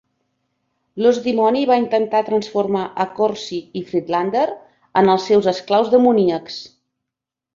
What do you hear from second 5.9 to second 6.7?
demoníacs.